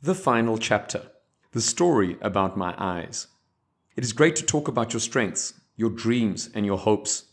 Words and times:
The 0.00 0.14
final 0.14 0.58
chapter 0.58 1.10
The 1.50 1.60
story 1.60 2.18
about 2.20 2.56
my 2.56 2.72
eyes. 2.78 3.26
It 3.96 4.04
is 4.04 4.12
great 4.12 4.36
to 4.36 4.44
talk 4.44 4.68
about 4.68 4.92
your 4.92 5.00
strengths, 5.00 5.54
your 5.74 5.90
dreams, 5.90 6.50
and 6.54 6.64
your 6.64 6.78
hopes. 6.78 7.24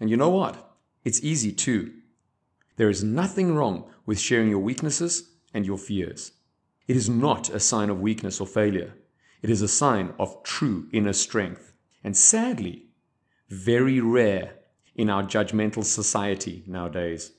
And 0.00 0.10
you 0.10 0.16
know 0.16 0.30
what? 0.30 0.74
It's 1.04 1.22
easy 1.22 1.52
too. 1.52 1.92
There 2.78 2.90
is 2.90 3.04
nothing 3.04 3.54
wrong 3.54 3.84
with 4.06 4.18
sharing 4.18 4.50
your 4.50 4.58
weaknesses 4.58 5.30
and 5.54 5.64
your 5.64 5.78
fears. 5.78 6.32
It 6.88 6.96
is 6.96 7.08
not 7.08 7.48
a 7.50 7.60
sign 7.60 7.90
of 7.90 8.00
weakness 8.00 8.40
or 8.40 8.48
failure. 8.48 8.94
It 9.40 9.48
is 9.48 9.62
a 9.62 9.68
sign 9.68 10.14
of 10.18 10.42
true 10.42 10.88
inner 10.90 11.12
strength. 11.12 11.72
And 12.02 12.16
sadly, 12.16 12.86
very 13.48 14.00
rare 14.00 14.54
in 14.96 15.08
our 15.08 15.22
judgmental 15.22 15.84
society 15.84 16.64
nowadays. 16.66 17.30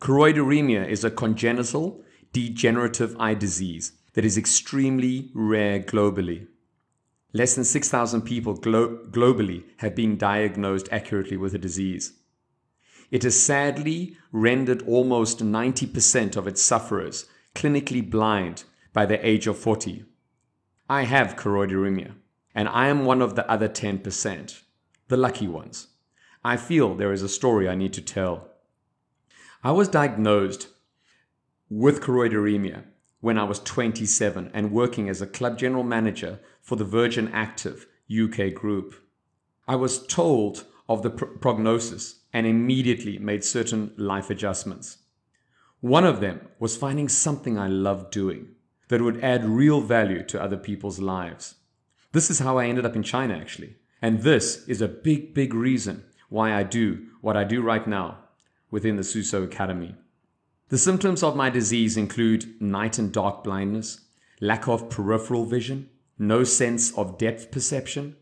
Choroideremia 0.00 0.88
is 0.88 1.04
a 1.04 1.10
congenital 1.10 2.02
degenerative 2.32 3.16
eye 3.18 3.34
disease 3.34 3.92
that 4.14 4.24
is 4.24 4.38
extremely 4.38 5.30
rare 5.34 5.80
globally. 5.80 6.46
Less 7.32 7.54
than 7.54 7.64
6,000 7.64 8.22
people 8.22 8.54
glo- 8.54 8.98
globally 9.10 9.64
have 9.78 9.94
been 9.94 10.16
diagnosed 10.16 10.88
accurately 10.90 11.36
with 11.36 11.52
the 11.52 11.58
disease. 11.58 12.14
It 13.10 13.22
has 13.22 13.38
sadly 13.38 14.16
rendered 14.32 14.82
almost 14.82 15.40
90% 15.40 16.36
of 16.36 16.46
its 16.46 16.62
sufferers 16.62 17.26
clinically 17.54 18.08
blind 18.08 18.64
by 18.92 19.06
the 19.06 19.24
age 19.26 19.46
of 19.46 19.58
40. 19.58 20.04
I 20.88 21.02
have 21.02 21.36
choroideremia, 21.36 22.14
and 22.54 22.68
I 22.68 22.88
am 22.88 23.04
one 23.04 23.20
of 23.20 23.34
the 23.34 23.48
other 23.50 23.68
10%, 23.68 24.62
the 25.08 25.16
lucky 25.16 25.46
ones. 25.46 25.88
I 26.44 26.56
feel 26.56 26.94
there 26.94 27.12
is 27.12 27.22
a 27.22 27.28
story 27.28 27.68
I 27.68 27.74
need 27.74 27.92
to 27.94 28.00
tell. 28.00 28.48
I 29.62 29.72
was 29.72 29.88
diagnosed 29.88 30.68
with 31.68 32.00
choroideremia 32.00 32.84
when 33.20 33.38
I 33.38 33.44
was 33.44 33.60
27 33.60 34.50
and 34.54 34.72
working 34.72 35.08
as 35.08 35.20
a 35.20 35.26
club 35.26 35.58
general 35.58 35.82
manager 35.82 36.40
for 36.60 36.76
the 36.76 36.84
Virgin 36.84 37.28
Active 37.32 37.86
UK 38.10 38.54
group. 38.54 38.94
I 39.66 39.76
was 39.76 40.06
told 40.06 40.64
of 40.88 41.02
the 41.02 41.10
pr- 41.10 41.24
prognosis 41.24 42.20
and 42.32 42.46
immediately 42.46 43.18
made 43.18 43.42
certain 43.42 43.92
life 43.96 44.30
adjustments. 44.30 44.98
One 45.80 46.04
of 46.04 46.20
them 46.20 46.48
was 46.58 46.76
finding 46.76 47.08
something 47.08 47.58
I 47.58 47.66
loved 47.66 48.12
doing 48.12 48.48
that 48.88 49.02
would 49.02 49.22
add 49.22 49.44
real 49.44 49.80
value 49.80 50.22
to 50.24 50.40
other 50.40 50.56
people's 50.56 51.00
lives. 51.00 51.56
This 52.12 52.30
is 52.30 52.38
how 52.38 52.58
I 52.58 52.66
ended 52.66 52.86
up 52.86 52.94
in 52.94 53.02
China, 53.02 53.36
actually. 53.36 53.76
And 54.00 54.22
this 54.22 54.66
is 54.68 54.80
a 54.80 54.88
big, 54.88 55.34
big 55.34 55.52
reason 55.54 56.04
why 56.28 56.54
I 56.54 56.62
do 56.62 57.06
what 57.20 57.36
I 57.36 57.44
do 57.44 57.62
right 57.62 57.86
now 57.86 58.18
within 58.70 58.96
the 58.96 59.04
Suso 59.04 59.42
Academy. 59.42 59.96
The 60.68 60.78
symptoms 60.78 61.22
of 61.22 61.36
my 61.36 61.48
disease 61.48 61.96
include 61.96 62.60
night 62.60 62.98
and 62.98 63.12
dark 63.12 63.44
blindness, 63.44 64.00
lack 64.40 64.66
of 64.66 64.90
peripheral 64.90 65.44
vision, 65.44 65.88
no 66.18 66.42
sense 66.42 66.92
of 66.98 67.18
depth 67.18 67.52
perception, 67.52 68.16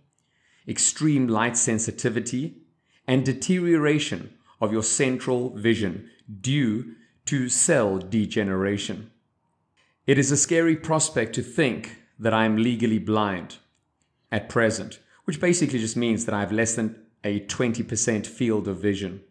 extreme 0.68 1.26
light 1.26 1.56
sensitivity, 1.56 2.58
and 3.06 3.24
deterioration 3.24 4.34
of 4.60 4.72
your 4.72 4.82
central 4.82 5.56
vision 5.56 6.10
due 6.42 6.94
to 7.24 7.48
cell 7.48 7.96
degeneration. 7.98 9.10
It 10.06 10.18
is 10.18 10.30
a 10.30 10.36
scary 10.36 10.76
prospect 10.76 11.34
to 11.36 11.42
think 11.42 11.96
that 12.18 12.34
I 12.34 12.44
am 12.44 12.58
legally 12.58 12.98
blind 12.98 13.56
at 14.30 14.50
present, 14.50 15.00
which 15.24 15.40
basically 15.40 15.78
just 15.78 15.96
means 15.96 16.26
that 16.26 16.34
I 16.34 16.40
have 16.40 16.52
less 16.52 16.74
than 16.74 17.06
a 17.24 17.40
20% 17.40 18.26
field 18.26 18.68
of 18.68 18.82
vision 18.82 19.22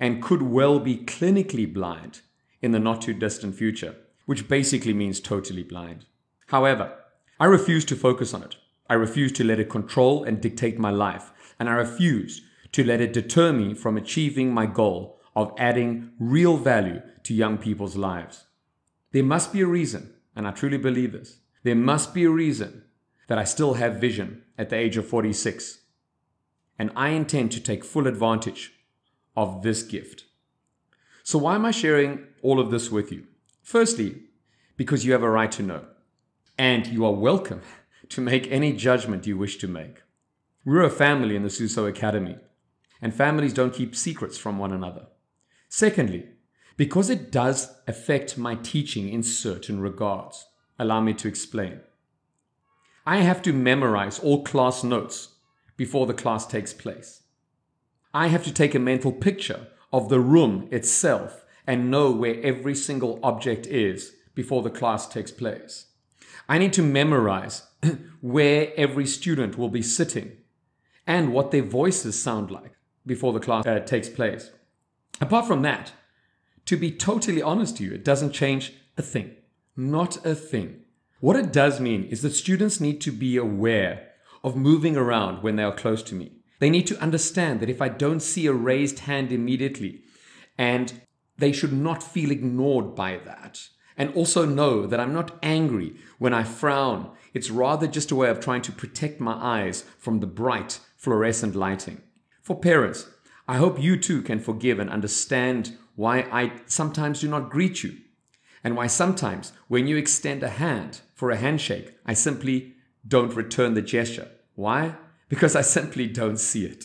and 0.00 0.20
could 0.20 0.42
well 0.42 0.80
be 0.80 0.96
clinically 0.96 1.72
blind 1.72 2.22
in 2.62 2.72
the 2.72 2.78
not 2.78 3.02
too 3.02 3.14
distant 3.14 3.54
future, 3.54 3.96
which 4.24 4.48
basically 4.48 4.92
means 4.92 5.20
totally 5.20 5.62
blind. 5.62 6.06
However, 6.46 6.92
I 7.38 7.46
refuse 7.46 7.84
to 7.86 7.96
focus 7.96 8.32
on 8.32 8.42
it. 8.42 8.56
I 8.88 8.94
refuse 8.94 9.32
to 9.32 9.44
let 9.44 9.60
it 9.60 9.68
control 9.68 10.24
and 10.24 10.40
dictate 10.40 10.78
my 10.78 10.90
life, 10.90 11.32
and 11.58 11.68
I 11.68 11.72
refuse 11.72 12.42
to 12.72 12.84
let 12.84 13.00
it 13.00 13.12
deter 13.12 13.52
me 13.52 13.74
from 13.74 13.96
achieving 13.96 14.52
my 14.52 14.66
goal 14.66 15.18
of 15.34 15.52
adding 15.58 16.12
real 16.18 16.56
value 16.56 17.02
to 17.24 17.34
young 17.34 17.58
people's 17.58 17.96
lives. 17.96 18.46
There 19.12 19.24
must 19.24 19.52
be 19.52 19.60
a 19.62 19.66
reason, 19.66 20.14
and 20.34 20.46
I 20.46 20.50
truly 20.50 20.78
believe 20.78 21.12
this. 21.12 21.38
There 21.62 21.74
must 21.74 22.14
be 22.14 22.24
a 22.24 22.30
reason 22.30 22.84
that 23.28 23.38
I 23.38 23.44
still 23.44 23.74
have 23.74 23.96
vision 23.96 24.42
at 24.56 24.70
the 24.70 24.76
age 24.76 24.96
of 24.96 25.06
46. 25.06 25.80
And 26.78 26.92
I 26.94 27.08
intend 27.08 27.50
to 27.52 27.60
take 27.60 27.84
full 27.84 28.06
advantage 28.06 28.72
of 29.36 29.62
this 29.62 29.82
gift. 29.82 30.25
So, 31.26 31.38
why 31.38 31.56
am 31.56 31.66
I 31.66 31.72
sharing 31.72 32.24
all 32.40 32.60
of 32.60 32.70
this 32.70 32.88
with 32.88 33.10
you? 33.10 33.24
Firstly, 33.60 34.22
because 34.76 35.04
you 35.04 35.10
have 35.10 35.24
a 35.24 35.28
right 35.28 35.50
to 35.50 35.62
know, 35.64 35.84
and 36.56 36.86
you 36.86 37.04
are 37.04 37.12
welcome 37.12 37.62
to 38.10 38.20
make 38.20 38.48
any 38.52 38.72
judgment 38.72 39.26
you 39.26 39.36
wish 39.36 39.56
to 39.56 39.66
make. 39.66 40.02
We're 40.64 40.84
a 40.84 40.88
family 40.88 41.34
in 41.34 41.42
the 41.42 41.50
Suso 41.50 41.84
Academy, 41.84 42.36
and 43.02 43.12
families 43.12 43.52
don't 43.52 43.74
keep 43.74 43.96
secrets 43.96 44.38
from 44.38 44.56
one 44.56 44.72
another. 44.72 45.06
Secondly, 45.68 46.28
because 46.76 47.10
it 47.10 47.32
does 47.32 47.74
affect 47.88 48.38
my 48.38 48.54
teaching 48.54 49.08
in 49.08 49.24
certain 49.24 49.80
regards. 49.80 50.46
Allow 50.78 51.00
me 51.00 51.12
to 51.14 51.26
explain. 51.26 51.80
I 53.04 53.16
have 53.16 53.42
to 53.42 53.52
memorize 53.52 54.20
all 54.20 54.44
class 54.44 54.84
notes 54.84 55.30
before 55.76 56.06
the 56.06 56.14
class 56.14 56.46
takes 56.46 56.72
place. 56.72 57.22
I 58.14 58.28
have 58.28 58.44
to 58.44 58.52
take 58.52 58.76
a 58.76 58.78
mental 58.78 59.10
picture 59.10 59.66
of 59.92 60.08
the 60.08 60.20
room 60.20 60.68
itself 60.70 61.44
and 61.66 61.90
know 61.90 62.10
where 62.10 62.40
every 62.42 62.74
single 62.74 63.18
object 63.22 63.66
is 63.66 64.14
before 64.34 64.62
the 64.62 64.70
class 64.70 65.06
takes 65.08 65.30
place. 65.30 65.86
I 66.48 66.58
need 66.58 66.72
to 66.74 66.82
memorize 66.82 67.66
where 68.20 68.72
every 68.76 69.06
student 69.06 69.58
will 69.58 69.68
be 69.68 69.82
sitting 69.82 70.32
and 71.06 71.32
what 71.32 71.50
their 71.50 71.62
voices 71.62 72.20
sound 72.20 72.50
like 72.50 72.72
before 73.04 73.32
the 73.32 73.40
class 73.40 73.66
uh, 73.66 73.80
takes 73.80 74.08
place. 74.08 74.50
Apart 75.20 75.46
from 75.46 75.62
that, 75.62 75.92
to 76.66 76.76
be 76.76 76.90
totally 76.90 77.40
honest 77.42 77.76
to 77.76 77.84
you, 77.84 77.92
it 77.92 78.04
doesn't 78.04 78.32
change 78.32 78.74
a 78.98 79.02
thing. 79.02 79.36
Not 79.76 80.24
a 80.26 80.34
thing. 80.34 80.82
What 81.20 81.36
it 81.36 81.52
does 81.52 81.80
mean 81.80 82.04
is 82.04 82.22
that 82.22 82.34
students 82.34 82.80
need 82.80 83.00
to 83.02 83.12
be 83.12 83.36
aware 83.36 84.10
of 84.44 84.56
moving 84.56 84.96
around 84.96 85.42
when 85.42 85.56
they 85.56 85.62
are 85.62 85.74
close 85.74 86.02
to 86.04 86.14
me. 86.14 86.35
They 86.58 86.70
need 86.70 86.86
to 86.88 87.00
understand 87.00 87.60
that 87.60 87.70
if 87.70 87.82
I 87.82 87.88
don't 87.88 88.20
see 88.20 88.46
a 88.46 88.52
raised 88.52 89.00
hand 89.00 89.32
immediately, 89.32 90.02
and 90.56 91.00
they 91.38 91.52
should 91.52 91.72
not 91.72 92.02
feel 92.02 92.30
ignored 92.30 92.94
by 92.94 93.18
that. 93.24 93.60
And 93.96 94.14
also 94.14 94.44
know 94.44 94.86
that 94.86 95.00
I'm 95.00 95.12
not 95.12 95.38
angry 95.42 95.96
when 96.18 96.34
I 96.34 96.44
frown. 96.44 97.10
It's 97.32 97.50
rather 97.50 97.86
just 97.86 98.10
a 98.10 98.16
way 98.16 98.28
of 98.28 98.40
trying 98.40 98.62
to 98.62 98.72
protect 98.72 99.20
my 99.20 99.32
eyes 99.32 99.84
from 99.98 100.20
the 100.20 100.26
bright 100.26 100.80
fluorescent 100.96 101.54
lighting. 101.54 102.02
For 102.42 102.58
parents, 102.58 103.08
I 103.48 103.56
hope 103.56 103.80
you 103.80 103.96
too 103.96 104.22
can 104.22 104.40
forgive 104.40 104.78
and 104.78 104.90
understand 104.90 105.76
why 105.94 106.20
I 106.30 106.52
sometimes 106.66 107.20
do 107.20 107.28
not 107.28 107.50
greet 107.50 107.82
you. 107.82 107.96
And 108.62 108.76
why 108.76 108.86
sometimes 108.86 109.52
when 109.68 109.86
you 109.86 109.96
extend 109.96 110.42
a 110.42 110.48
hand 110.48 111.00
for 111.14 111.30
a 111.30 111.36
handshake, 111.36 111.96
I 112.04 112.14
simply 112.14 112.74
don't 113.06 113.34
return 113.34 113.74
the 113.74 113.82
gesture. 113.82 114.28
Why? 114.54 114.96
Because 115.28 115.56
I 115.56 115.62
simply 115.62 116.06
don't 116.06 116.38
see 116.38 116.64
it. 116.64 116.84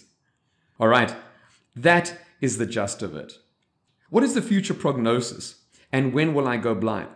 All 0.80 0.88
right, 0.88 1.16
that 1.76 2.18
is 2.40 2.58
the 2.58 2.66
gist 2.66 3.02
of 3.02 3.16
it. 3.16 3.34
What 4.10 4.24
is 4.24 4.34
the 4.34 4.42
future 4.42 4.74
prognosis 4.74 5.62
and 5.92 6.14
when 6.14 6.34
will 6.34 6.48
I 6.48 6.58
go 6.58 6.74
blind? 6.74 7.10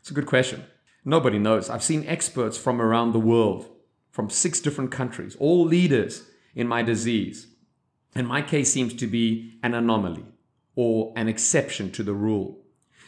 It's 0.00 0.10
a 0.10 0.14
good 0.14 0.26
question. 0.26 0.64
Nobody 1.04 1.38
knows. 1.38 1.68
I've 1.68 1.82
seen 1.82 2.06
experts 2.06 2.56
from 2.56 2.80
around 2.80 3.12
the 3.12 3.20
world, 3.20 3.68
from 4.10 4.30
six 4.30 4.60
different 4.60 4.90
countries, 4.90 5.36
all 5.38 5.64
leaders 5.64 6.24
in 6.54 6.66
my 6.66 6.82
disease. 6.82 7.48
And 8.14 8.26
my 8.26 8.42
case 8.42 8.72
seems 8.72 8.94
to 8.94 9.06
be 9.06 9.58
an 9.62 9.74
anomaly 9.74 10.24
or 10.76 11.12
an 11.16 11.28
exception 11.28 11.90
to 11.92 12.02
the 12.02 12.14
rule. 12.14 12.58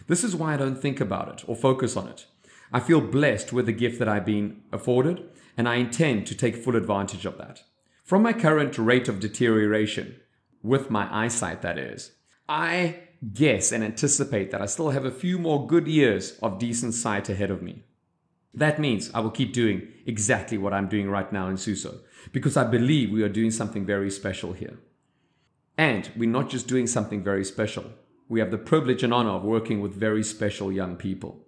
This 0.09 0.23
is 0.23 0.37
why 0.37 0.55
I 0.55 0.57
don't 0.57 0.81
think 0.81 1.01
about 1.01 1.29
it 1.29 1.49
or 1.49 1.57
focus 1.57 1.97
on 1.97 2.09
it. 2.09 2.27
I 2.73 2.81
feel 2.81 3.01
blessed 3.01 3.53
with 3.53 3.67
the 3.67 3.73
gift 3.73 3.99
that 3.99 4.09
I've 4.09 4.27
been 4.27 4.63
afforded 4.73 5.29
and 5.57 5.69
I 5.69 5.77
intend 5.77 6.27
to 6.27 6.35
take 6.35 6.57
full 6.57 6.77
advantage 6.77 7.25
of 7.25 7.39
that. 7.39 7.63
From 8.05 8.23
my 8.23 8.33
current 8.33 8.79
rate 8.79 9.09
of 9.09 9.21
deterioration, 9.21 10.21
with 10.63 10.91
my 10.91 11.09
eyesight 11.11 11.63
that 11.63 11.79
is, 11.79 12.13
I 12.49 13.01
guess 13.33 13.73
and 13.73 13.83
anticipate 13.83 14.51
that 14.51 14.61
I 14.61 14.67
still 14.67 14.91
have 14.91 15.05
a 15.05 15.11
few 15.11 15.39
more 15.39 15.67
good 15.67 15.89
years 15.89 16.39
of 16.43 16.59
decent 16.59 16.95
sight 16.95 17.29
ahead 17.29 17.51
of 17.51 17.63
me. 17.63 17.85
That 18.53 18.79
means 18.79 19.11
I 19.13 19.21
will 19.21 19.31
keep 19.31 19.53
doing 19.53 19.89
exactly 20.07 20.59
what 20.59 20.73
I'm 20.73 20.89
doing 20.89 21.11
right 21.11 21.31
now 21.33 21.49
in 21.49 21.57
Suso, 21.57 22.01
because 22.33 22.57
I 22.57 22.65
believe 22.65 23.11
we 23.11 23.23
are 23.23 23.29
doing 23.29 23.51
something 23.51 23.85
very 23.85 24.11
special 24.11 24.53
here. 24.53 24.79
And 25.77 26.11
we're 26.17 26.31
not 26.31 26.49
just 26.49 26.67
doing 26.67 26.87
something 26.87 27.23
very 27.23 27.45
special, 27.45 27.85
we 28.29 28.41
have 28.41 28.51
the 28.51 28.59
privilege 28.59 29.03
and 29.03 29.15
honor 29.15 29.31
of 29.31 29.45
working 29.45 29.81
with 29.81 29.95
very 29.95 30.25
special 30.25 30.73
young 30.73 30.97
people. 30.97 31.46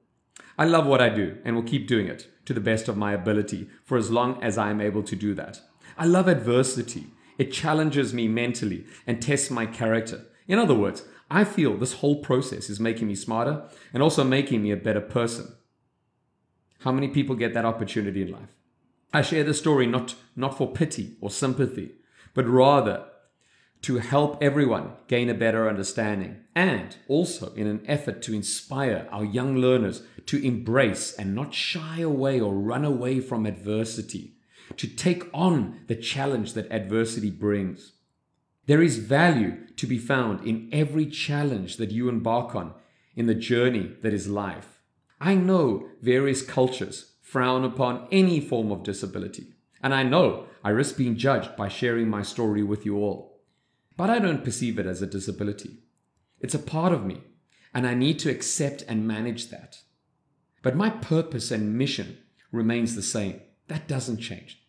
I 0.59 0.65
love 0.65 0.87
what 0.87 1.01
I 1.01 1.09
do 1.09 1.39
and 1.45 1.55
will 1.55 1.63
keep 1.63 1.87
doing 1.87 2.09
it 2.09 2.27
to 2.47 2.53
the 2.53 2.61
best 2.61 2.89
of 2.89 2.97
my 2.97 3.13
ability 3.13 3.69
for 3.85 3.97
as 3.97 4.11
long 4.11 4.43
as 4.43 4.59
I 4.59 4.71
am 4.71 4.81
able 4.81 5.05
to 5.05 5.15
do 5.15 5.33
that. 5.35 5.61
I 5.97 6.05
love 6.05 6.27
adversity. 6.27 7.07
It 7.39 7.53
challenges 7.53 8.13
me 8.13 8.27
mentally 8.27 8.85
and 9.07 9.23
tests 9.23 9.51
my 9.51 9.67
character. 9.67 10.25
In 10.49 10.59
other 10.59 10.75
words, 10.75 11.05
I 11.31 11.45
feel 11.45 11.77
this 11.77 11.95
whole 11.95 12.23
process 12.23 12.69
is 12.69 12.81
making 12.81 13.07
me 13.07 13.15
smarter 13.15 13.69
and 13.95 14.03
also 14.03 14.25
making 14.25 14.63
me 14.63 14.73
a 14.73 14.77
better 14.77 15.01
person. 15.01 15.55
How 16.81 16.91
many 16.91 17.09
people 17.09 17.37
get 17.37 17.55
that 17.55 17.65
opportunity 17.65 18.23
in 18.23 18.33
life? 18.33 18.49
I 19.13 19.23
share 19.23 19.45
this 19.45 19.59
story 19.59 19.87
not, 19.87 20.17
not 20.35 20.57
for 20.57 20.73
pity 20.73 21.17
or 21.21 21.31
sympathy, 21.31 21.93
but 22.35 22.47
rather 22.49 23.05
to 23.83 23.99
help 23.99 24.43
everyone 24.43 24.93
gain 25.07 25.29
a 25.29 25.35
better 25.35 25.69
understanding 25.69 26.37
and 26.55 26.97
also 27.07 27.53
in 27.55 27.67
an 27.67 27.83
effort 27.87 28.21
to 28.23 28.35
inspire 28.35 29.07
our 29.11 29.25
young 29.25 29.57
learners 29.57 30.03
to 30.27 30.45
embrace 30.45 31.15
and 31.15 31.35
not 31.35 31.55
shy 31.55 32.01
away 32.01 32.41
or 32.41 32.55
run 32.55 32.85
away 32.85 33.21
from 33.21 33.47
adversity, 33.47 34.35
to 34.77 34.87
take 34.87 35.25
on 35.33 35.81
the 35.87 35.97
challenge 35.97 36.53
that 36.53 36.71
adversity 36.71 37.31
brings. 37.31 37.93
There 38.67 38.83
is 38.83 38.99
value 38.99 39.67
to 39.77 39.87
be 39.87 39.97
found 39.97 40.47
in 40.47 40.69
every 40.73 41.07
challenge 41.07 41.79
that 41.79 41.93
you 41.93 42.09
embark 42.09 42.55
on 42.55 42.75
in 43.17 43.27
the 43.27 43.35
journey 43.35 43.93
that 44.03 44.13
is 44.13 44.29
life. 44.29 44.83
I 45.21 45.35
know 45.35 45.89
various 46.03 46.43
cultures 46.43 47.13
frown 47.23 47.65
upon 47.65 48.07
any 48.13 48.41
form 48.41 48.71
of 48.71 48.83
disability, 48.83 49.55
and 49.83 49.95
I 49.95 50.03
know 50.03 50.47
I 50.63 50.71
risk 50.71 50.97
being 50.97 51.17
judged 51.17 51.57
by 51.57 51.69
sharing 51.69 52.11
my 52.11 52.23
story 52.23 52.63
with 52.63 52.85
you 52.85 52.99
all. 52.99 53.38
But 53.99 54.11
I 54.11 54.21
don't 54.21 54.45
perceive 54.45 54.79
it 54.79 54.87
as 54.87 55.03
a 55.03 55.07
disability. 55.07 55.81
It's 56.41 56.55
a 56.55 56.61
part 56.61 56.93
of 56.93 57.05
me, 57.05 57.21
and 57.75 57.85
I 57.85 57.95
need 57.95 58.21
to 58.21 58.31
accept 58.31 58.85
and 58.87 59.09
manage 59.09 59.49
that. 59.49 59.81
But 60.63 60.77
my 60.77 60.89
purpose 60.89 61.51
and 61.51 61.77
mission 61.77 62.19
remains 62.53 62.95
the 62.95 63.03
same. 63.03 63.41
That 63.67 63.89
doesn't 63.89 64.19
change. 64.19 64.63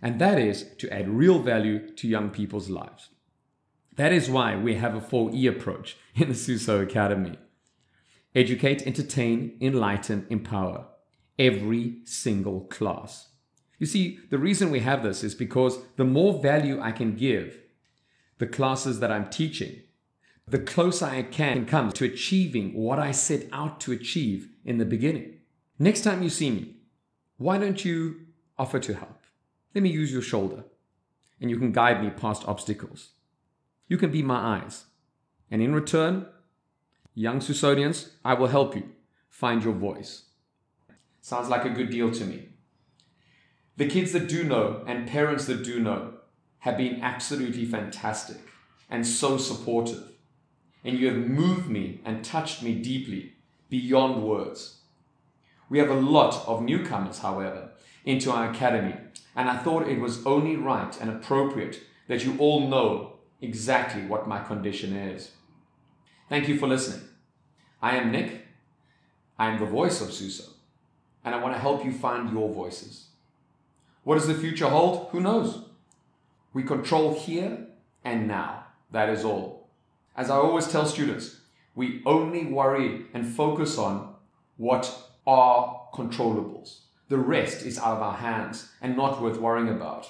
And 0.00 0.18
that 0.20 0.38
is 0.38 0.70
to 0.78 0.90
add 0.90 1.10
real 1.10 1.38
value 1.40 1.94
to 1.96 2.08
young 2.08 2.30
people's 2.30 2.70
lives. 2.70 3.10
That 3.96 4.12
is 4.12 4.30
why 4.30 4.56
we 4.56 4.76
have 4.76 4.94
a 4.94 5.02
4E 5.02 5.46
approach 5.46 5.98
in 6.14 6.30
the 6.30 6.34
Suso 6.34 6.80
Academy. 6.80 7.36
Educate, 8.34 8.86
entertain, 8.86 9.58
enlighten, 9.60 10.26
empower. 10.30 10.86
Every 11.38 11.98
single 12.04 12.62
class. 12.62 13.28
You 13.78 13.84
see, 13.86 14.18
the 14.30 14.38
reason 14.38 14.70
we 14.70 14.80
have 14.80 15.02
this 15.02 15.22
is 15.22 15.34
because 15.34 15.78
the 15.96 16.04
more 16.04 16.40
value 16.40 16.80
I 16.80 16.92
can 16.92 17.14
give 17.14 17.58
the 18.38 18.46
classes 18.46 19.00
that 19.00 19.12
I'm 19.12 19.28
teaching, 19.28 19.82
the 20.46 20.58
closer 20.58 21.06
I 21.06 21.22
can 21.22 21.66
come 21.66 21.92
to 21.92 22.04
achieving 22.04 22.72
what 22.72 22.98
I 22.98 23.10
set 23.10 23.48
out 23.52 23.80
to 23.80 23.92
achieve 23.92 24.48
in 24.64 24.78
the 24.78 24.84
beginning. 24.84 25.40
Next 25.78 26.02
time 26.02 26.22
you 26.22 26.30
see 26.30 26.50
me, 26.50 26.76
why 27.36 27.58
don't 27.58 27.84
you 27.84 28.20
offer 28.58 28.78
to 28.80 28.94
help? 28.94 29.22
Let 29.74 29.82
me 29.82 29.90
use 29.90 30.12
your 30.12 30.22
shoulder, 30.22 30.64
and 31.40 31.50
you 31.50 31.58
can 31.58 31.72
guide 31.72 32.02
me 32.02 32.10
past 32.10 32.48
obstacles. 32.48 33.10
You 33.86 33.98
can 33.98 34.10
be 34.10 34.22
my 34.22 34.58
eyes. 34.58 34.86
And 35.50 35.62
in 35.62 35.74
return, 35.74 36.26
young 37.14 37.40
Susonians, 37.40 38.10
I 38.24 38.34
will 38.34 38.48
help 38.48 38.74
you 38.74 38.90
find 39.28 39.62
your 39.62 39.74
voice. 39.74 40.24
Sounds 41.20 41.48
like 41.48 41.64
a 41.64 41.70
good 41.70 41.90
deal 41.90 42.10
to 42.10 42.24
me. 42.24 42.48
The 43.76 43.86
kids 43.86 44.12
that 44.12 44.28
do 44.28 44.42
know 44.42 44.82
and 44.86 45.08
parents 45.08 45.46
that 45.46 45.62
do 45.62 45.78
know 45.78 46.14
have 46.60 46.76
been 46.76 47.00
absolutely 47.02 47.64
fantastic 47.64 48.38
and 48.90 49.06
so 49.06 49.36
supportive. 49.36 50.12
And 50.84 50.98
you 50.98 51.08
have 51.08 51.28
moved 51.28 51.68
me 51.68 52.00
and 52.04 52.24
touched 52.24 52.62
me 52.62 52.74
deeply 52.74 53.34
beyond 53.68 54.22
words. 54.22 54.78
We 55.68 55.78
have 55.78 55.90
a 55.90 55.94
lot 55.94 56.46
of 56.46 56.62
newcomers, 56.62 57.18
however, 57.18 57.70
into 58.04 58.30
our 58.30 58.50
academy, 58.50 58.94
and 59.36 59.50
I 59.50 59.58
thought 59.58 59.86
it 59.86 60.00
was 60.00 60.24
only 60.24 60.56
right 60.56 60.98
and 61.00 61.10
appropriate 61.10 61.80
that 62.06 62.24
you 62.24 62.36
all 62.38 62.68
know 62.68 63.18
exactly 63.40 64.02
what 64.02 64.26
my 64.26 64.42
condition 64.42 64.96
is. 64.96 65.32
Thank 66.28 66.48
you 66.48 66.58
for 66.58 66.66
listening. 66.66 67.06
I 67.82 67.96
am 67.96 68.10
Nick. 68.10 68.46
I 69.38 69.50
am 69.50 69.60
the 69.60 69.66
voice 69.66 70.00
of 70.00 70.12
Suso, 70.12 70.44
and 71.24 71.34
I 71.34 71.42
want 71.42 71.54
to 71.54 71.60
help 71.60 71.84
you 71.84 71.92
find 71.92 72.32
your 72.32 72.52
voices. 72.52 73.08
What 74.04 74.14
does 74.14 74.26
the 74.26 74.34
future 74.34 74.68
hold? 74.68 75.08
Who 75.10 75.20
knows? 75.20 75.67
We 76.58 76.64
control 76.64 77.14
here 77.14 77.68
and 78.02 78.26
now. 78.26 78.64
That 78.90 79.10
is 79.10 79.24
all. 79.24 79.70
As 80.16 80.28
I 80.28 80.34
always 80.34 80.66
tell 80.66 80.86
students, 80.86 81.42
we 81.76 82.02
only 82.04 82.46
worry 82.46 83.06
and 83.14 83.24
focus 83.24 83.78
on 83.78 84.16
what 84.56 84.92
are 85.24 85.82
controllables. 85.94 86.80
The 87.10 87.16
rest 87.16 87.64
is 87.64 87.78
out 87.78 87.98
of 87.98 88.02
our 88.02 88.16
hands 88.16 88.72
and 88.82 88.96
not 88.96 89.22
worth 89.22 89.38
worrying 89.38 89.68
about. 89.68 90.08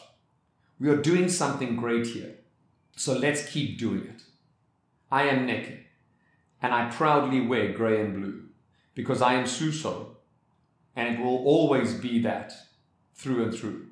We 0.80 0.88
are 0.88 0.96
doing 0.96 1.28
something 1.28 1.76
great 1.76 2.06
here. 2.06 2.36
So 2.96 3.12
let's 3.12 3.50
keep 3.50 3.78
doing 3.78 4.04
it. 4.04 4.22
I 5.12 5.24
am 5.24 5.44
Nick, 5.44 5.88
and 6.62 6.72
I 6.72 6.88
proudly 6.88 7.42
wear 7.42 7.74
grey 7.74 8.00
and 8.00 8.14
blue 8.14 8.44
because 8.94 9.20
I 9.20 9.34
am 9.34 9.46
Suso, 9.46 10.16
and 10.96 11.14
it 11.14 11.20
will 11.20 11.44
always 11.44 11.92
be 11.92 12.22
that 12.22 12.54
through 13.12 13.42
and 13.42 13.54
through. 13.54 13.87